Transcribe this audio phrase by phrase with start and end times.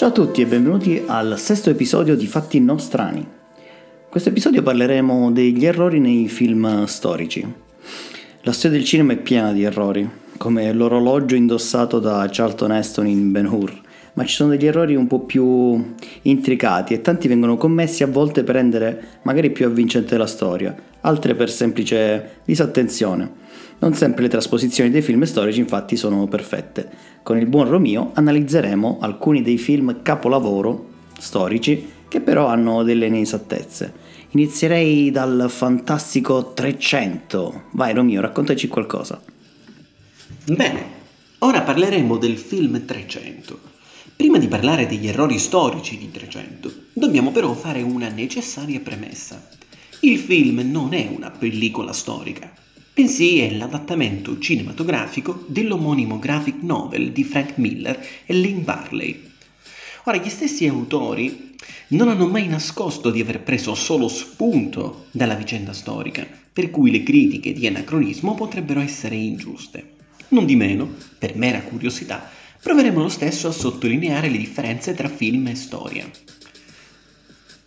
[0.00, 3.18] Ciao a tutti e benvenuti al sesto episodio di Fatti non strani.
[3.18, 7.46] In questo episodio parleremo degli errori nei film storici.
[8.40, 10.08] La storia del cinema è piena di errori,
[10.38, 13.78] come l'orologio indossato da Charlton Heston in Ben Hur,
[14.14, 18.42] ma ci sono degli errori un po' più intricati e tanti vengono commessi a volte
[18.42, 23.39] per rendere magari più avvincente la storia, altre per semplice disattenzione.
[23.80, 26.90] Non sempre le trasposizioni dei film storici infatti sono perfette.
[27.22, 33.92] Con il buon Romeo analizzeremo alcuni dei film capolavoro storici che però hanno delle inesattezze.
[34.32, 37.62] Inizierei dal fantastico 300.
[37.72, 39.18] Vai Romeo, raccontaci qualcosa.
[40.44, 40.84] Bene,
[41.38, 43.58] ora parleremo del film 300.
[44.14, 49.48] Prima di parlare degli errori storici di 300, dobbiamo però fare una necessaria premessa.
[50.00, 52.52] Il film non è una pellicola storica,
[53.00, 59.26] bensì è l'adattamento cinematografico dell'omonimo graphic novel di Frank Miller e Lynn Barley.
[60.04, 61.56] Ora, gli stessi autori
[61.88, 67.02] non hanno mai nascosto di aver preso solo spunto dalla vicenda storica, per cui le
[67.02, 69.92] critiche di anacronismo potrebbero essere ingiuste.
[70.28, 75.46] Non di meno, per mera curiosità, proveremo lo stesso a sottolineare le differenze tra film
[75.46, 76.06] e storia.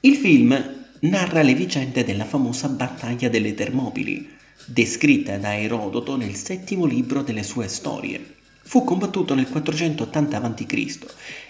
[0.00, 6.84] Il film narra le vicende della famosa battaglia delle Termopili, descritta da Erodoto nel settimo
[6.86, 8.34] libro delle sue storie.
[8.62, 10.98] Fu combattuto nel 480 a.C.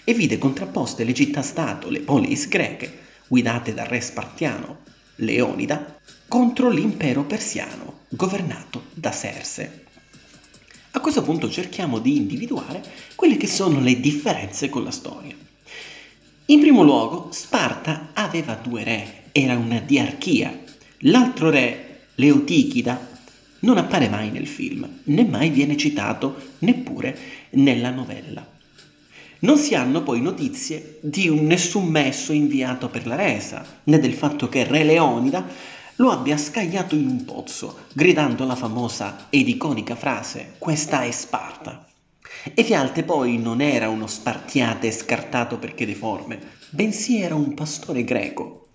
[0.03, 4.79] e vide contrapposte le città-stato, le polis greche, guidate dal re spartiano
[5.17, 9.83] Leonida, contro l'impero persiano, governato da Serse.
[10.91, 12.83] A questo punto cerchiamo di individuare
[13.15, 15.35] quelle che sono le differenze con la storia.
[16.47, 20.57] In primo luogo, Sparta aveva due re, era una diarchia.
[20.99, 23.13] L'altro re Leotichida
[23.59, 27.17] non appare mai nel film, né mai viene citato neppure
[27.51, 28.45] nella novella.
[29.39, 34.13] Non si hanno poi notizie di un nessun messo inviato per la resa, né del
[34.13, 35.45] fatto che Re Leonida
[35.97, 41.85] lo abbia scagliato in un pozzo, gridando la famosa ed iconica frase Questa è Sparta.
[42.53, 48.67] Efialte poi non era uno spartiate scartato perché deforme, bensì era un pastore greco.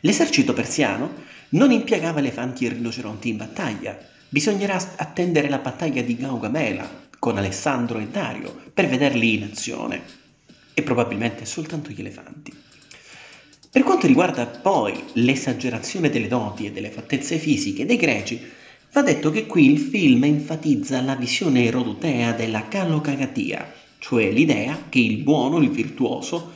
[0.00, 1.12] L'esercito persiano
[1.54, 3.98] non impiegava elefanti e rinoceronti in battaglia.
[4.28, 10.02] Bisognerà attendere la battaglia di Gaugamela con Alessandro e Dario per vederli in azione.
[10.74, 12.52] E probabilmente soltanto gli elefanti.
[13.70, 18.40] Per quanto riguarda poi l'esagerazione delle doti e delle fattezze fisiche dei greci,
[18.92, 25.00] va detto che qui il film enfatizza la visione erodotea della calocagatia, cioè l'idea che
[25.00, 26.53] il buono, il virtuoso,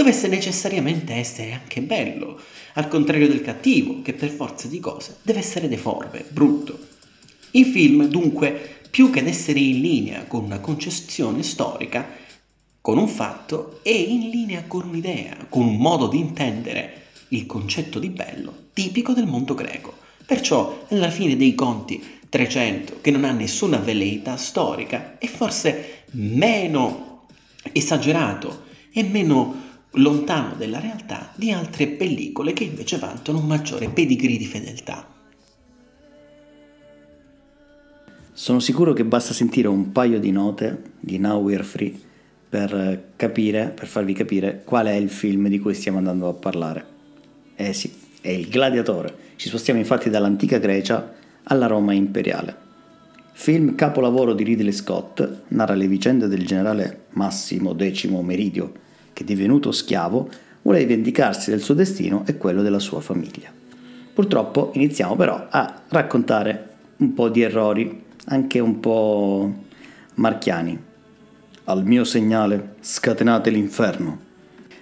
[0.00, 2.40] dovesse necessariamente essere anche bello,
[2.74, 6.78] al contrario del cattivo, che per forza di cose deve essere deforme, brutto.
[7.50, 12.08] Il film, dunque, più che ad essere in linea con una concezione storica,
[12.80, 17.98] con un fatto, è in linea con un'idea, con un modo di intendere il concetto
[17.98, 19.94] di bello tipico del mondo greco.
[20.24, 27.26] Perciò, alla fine dei conti, 300, che non ha nessuna velleità storica, è forse meno
[27.72, 28.62] esagerato
[28.92, 34.46] e meno lontano dalla realtà di altre pellicole che invece vantano un maggiore pedigree di
[34.46, 35.06] fedeltà.
[38.32, 41.98] Sono sicuro che basta sentire un paio di note di Now We're Free
[42.48, 46.86] per capire, per farvi capire qual è il film di cui stiamo andando a parlare.
[47.54, 49.14] Eh sì, è il Gladiatore.
[49.36, 51.14] Ci spostiamo infatti dall'antica Grecia
[51.44, 52.68] alla Roma imperiale.
[53.32, 58.72] Film capolavoro di Ridley Scott narra le vicende del generale Massimo X Meridio,
[59.20, 60.30] che divenuto schiavo
[60.62, 63.50] vuole vendicarsi del suo destino e quello della sua famiglia.
[64.14, 69.54] Purtroppo iniziamo però a raccontare un po' di errori, anche un po'
[70.14, 70.78] marchiani.
[71.64, 74.28] Al mio segnale scatenate l'inferno.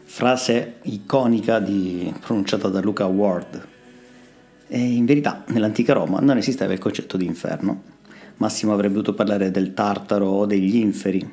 [0.04, 3.66] Frase iconica di, pronunciata da Luca Ward.
[4.68, 7.82] E in verità nell'antica Roma non esisteva il concetto di inferno.
[8.36, 11.28] Massimo avrebbe dovuto parlare del tartaro o degli inferi,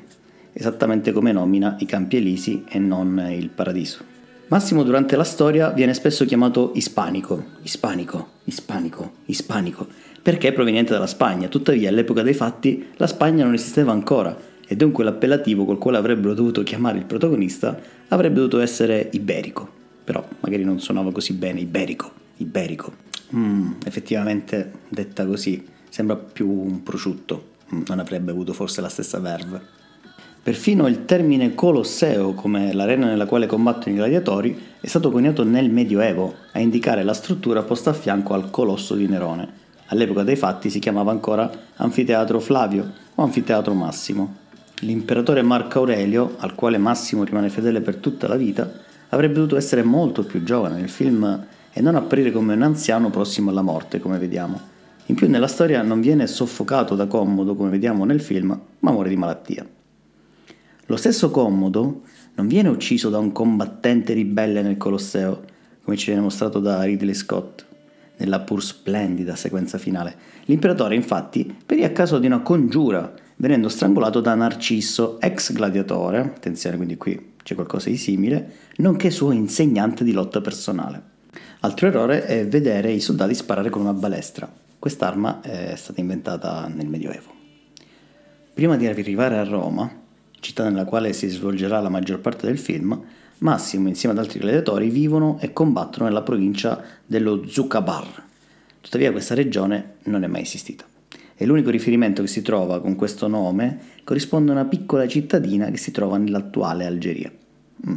[0.58, 4.14] esattamente come nomina i Campi Elisi e non il Paradiso.
[4.48, 9.86] Massimo durante la storia viene spesso chiamato ispanico, ispanico, ispanico, ispanico,
[10.22, 14.34] perché è proveniente dalla Spagna, tuttavia all'epoca dei fatti la Spagna non esisteva ancora
[14.66, 17.78] e dunque l'appellativo col quale avrebbero dovuto chiamare il protagonista
[18.08, 19.68] avrebbe dovuto essere iberico,
[20.04, 23.04] però magari non suonava così bene, iberico, iberico.
[23.34, 29.18] Mm, effettivamente detta così sembra più un prosciutto, mm, non avrebbe avuto forse la stessa
[29.18, 29.84] verve.
[30.46, 35.72] Perfino il termine Colosseo, come l'arena nella quale combattono i gladiatori, è stato coniato nel
[35.72, 39.48] Medioevo a indicare la struttura posta a fianco al Colosso di Nerone.
[39.86, 44.36] All'epoca dei fatti si chiamava ancora Anfiteatro Flavio o Anfiteatro Massimo.
[44.82, 48.70] L'imperatore Marco Aurelio, al quale Massimo rimane fedele per tutta la vita,
[49.08, 53.50] avrebbe dovuto essere molto più giovane nel film e non apparire come un anziano prossimo
[53.50, 54.60] alla morte, come vediamo.
[55.06, 59.08] In più nella storia non viene soffocato da Commodo, come vediamo nel film, ma muore
[59.08, 59.66] di malattia.
[60.88, 62.02] Lo stesso Commodo
[62.34, 65.42] non viene ucciso da un combattente ribelle nel Colosseo,
[65.82, 67.66] come ci viene mostrato da Ridley Scott,
[68.18, 70.16] nella pur splendida sequenza finale.
[70.44, 76.76] L'imperatore infatti perì a caso di una congiura, venendo strangolato da Narcisso, ex gladiatore, attenzione
[76.76, 81.02] quindi qui c'è qualcosa di simile, nonché suo insegnante di lotta personale.
[81.60, 84.48] Altro errore è vedere i soldati sparare con una balestra.
[84.78, 87.34] Quest'arma è stata inventata nel Medioevo.
[88.54, 90.04] Prima di arrivare a Roma,
[90.46, 93.02] città nella quale si svolgerà la maggior parte del film,
[93.38, 98.24] Massimo insieme ad altri gladiatori vivono e combattono nella provincia dello Zucabar.
[98.80, 100.84] Tuttavia questa regione non è mai esistita.
[101.34, 105.76] E l'unico riferimento che si trova con questo nome corrisponde a una piccola cittadina che
[105.76, 107.30] si trova nell'attuale Algeria.
[107.86, 107.96] Mm.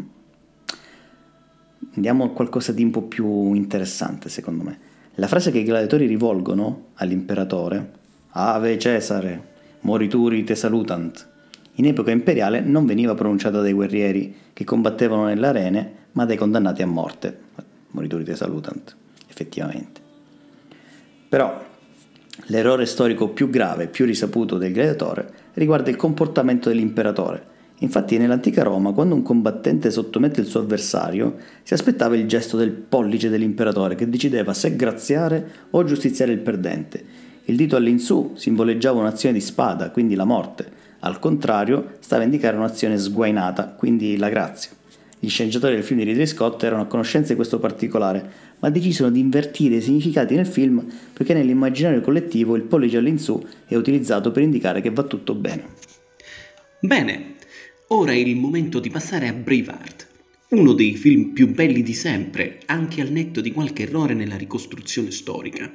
[1.95, 4.79] Andiamo a qualcosa di un po' più interessante, secondo me.
[5.15, 7.91] La frase che i gladiatori rivolgono all'imperatore,
[8.31, 9.47] Ave Cesare,
[9.81, 11.27] morituri te salutant,
[11.79, 16.81] in epoca imperiale non veniva pronunciata dai guerrieri che combattevano nelle arene, ma dai condannati
[16.81, 17.37] a morte.
[17.91, 18.95] Morituri te salutant,
[19.29, 20.01] effettivamente.
[21.29, 21.65] Però
[22.47, 27.47] l'errore storico più grave, più risaputo del gladiatore, riguarda il comportamento dell'imperatore.
[27.77, 32.71] Infatti nell'antica Roma, quando un combattente sottomette il suo avversario, si aspettava il gesto del
[32.71, 37.27] pollice dell'imperatore che decideva se graziare o giustiziare il perdente.
[37.45, 42.57] Il dito all'insù simboleggiava un'azione di spada, quindi la morte, al contrario, stava a indicare
[42.57, 44.71] un'azione sguainata, quindi la grazia.
[45.19, 49.09] Gli sceneggiatori del film di Ridley Scott erano a conoscenza di questo particolare, ma decisero
[49.09, 54.43] di invertire i significati nel film perché nell'immaginario collettivo il pollice all'insù è utilizzato per
[54.43, 55.65] indicare che va tutto bene.
[56.79, 57.35] Bene,
[57.87, 60.07] ora è il momento di passare a Braveheart,
[60.49, 65.11] uno dei film più belli di sempre, anche al netto di qualche errore nella ricostruzione
[65.11, 65.69] storica.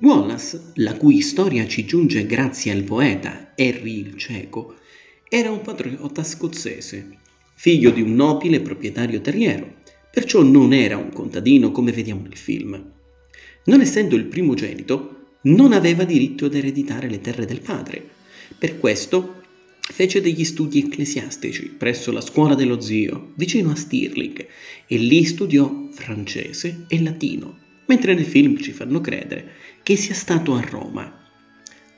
[0.00, 4.76] Wallace, la cui storia ci giunge grazie al poeta Harry il Cieco,
[5.28, 7.18] era un patriota scozzese,
[7.54, 9.74] figlio di un nobile proprietario terriero,
[10.10, 12.92] perciò non era un contadino come vediamo nel film.
[13.64, 18.08] Non essendo il primogenito, non aveva diritto ad ereditare le terre del padre.
[18.56, 19.42] Per questo
[19.80, 24.46] fece degli studi ecclesiastici presso la scuola dello zio, vicino a Stirling,
[24.86, 29.52] e lì studiò francese e latino mentre nel film ci fanno credere
[29.82, 31.26] che sia stato a Roma.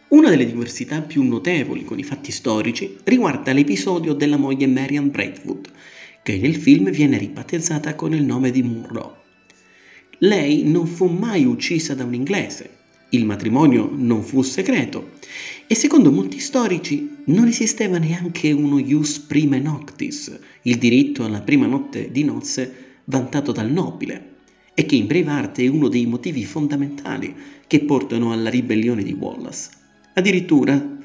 [0.09, 5.69] Una delle diversità più notevoli con i fatti storici riguarda l'episodio della moglie Marian Braidwood,
[6.23, 9.23] che nel film viene ribattezzata con il nome di Munro.
[10.19, 12.79] Lei non fu mai uccisa da un inglese,
[13.11, 15.13] il matrimonio non fu segreto
[15.67, 21.67] e secondo molti storici non esisteva neanche uno ius prime noctis, il diritto alla prima
[21.67, 24.30] notte di nozze vantato dal nobile
[24.75, 27.35] e che in Braveheart è uno dei motivi fondamentali
[27.67, 29.69] che portano alla ribellione di Wallace.
[30.15, 30.99] Addirittura,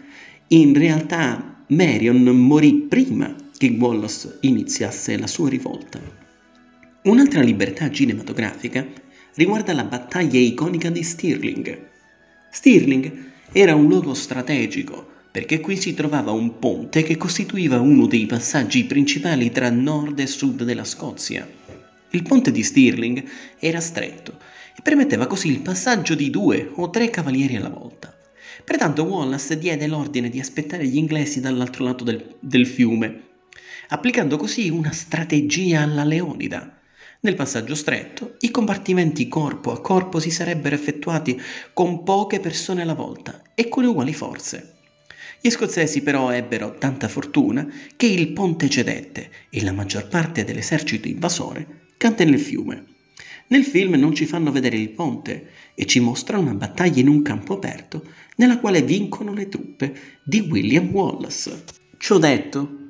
[0.48, 6.00] in realtà, Marion morì prima che Wallace iniziasse la sua rivolta.
[7.04, 8.86] Un'altra libertà cinematografica
[9.36, 11.88] riguarda la battaglia iconica di Stirling.
[12.52, 18.26] Stirling era un luogo strategico perché qui si trovava un ponte che costituiva uno dei
[18.26, 21.46] passaggi principali tra nord e sud della Scozia.
[22.16, 23.26] Il ponte di Stirling
[23.60, 24.40] era stretto
[24.74, 28.18] e permetteva così il passaggio di due o tre cavalieri alla volta.
[28.64, 33.24] Pertanto Wallace diede l'ordine di aspettare gli inglesi dall'altro lato del, del fiume,
[33.90, 36.80] applicando così una strategia alla Leonida.
[37.20, 41.38] Nel passaggio stretto, i compartimenti corpo a corpo si sarebbero effettuati
[41.74, 44.76] con poche persone alla volta e con uguali forze.
[45.42, 47.68] Gli scozzesi però ebbero tanta fortuna
[47.98, 52.86] che il ponte cedette e la maggior parte dell'esercito invasore cadde nel fiume.
[53.48, 57.22] Nel film non ci fanno vedere il ponte e ci mostrano una battaglia in un
[57.22, 58.04] campo aperto
[58.38, 61.64] nella quale vincono le truppe di William Wallace.
[61.98, 62.84] Ciò detto,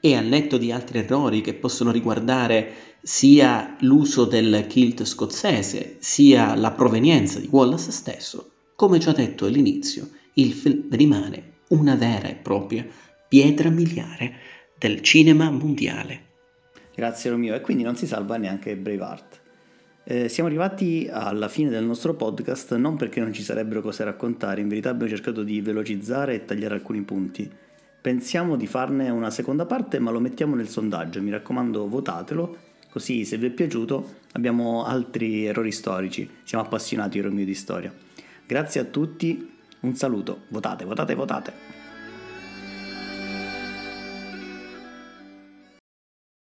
[0.00, 6.54] e al netto di altri errori che possono riguardare sia l'uso del kilt scozzese, sia
[6.54, 12.34] la provenienza di Wallace stesso, come già detto all'inizio, il film rimane una vera e
[12.34, 12.86] propria
[13.28, 14.34] pietra miliare
[14.78, 16.24] del cinema mondiale.
[16.96, 17.54] Grazie Romeo.
[17.54, 19.40] E quindi non si salva neanche Braveheart.
[20.02, 24.10] Eh, siamo arrivati alla fine del nostro podcast non perché non ci sarebbero cose da
[24.10, 27.50] raccontare, in verità abbiamo cercato di velocizzare e tagliare alcuni punti.
[28.00, 32.56] Pensiamo di farne una seconda parte, ma lo mettiamo nel sondaggio, mi raccomando votatelo,
[32.88, 37.92] così se vi è piaciuto abbiamo altri errori storici, siamo appassionati Romeo di storia.
[38.46, 41.75] Grazie a tutti, un saluto, votate, votate, votate.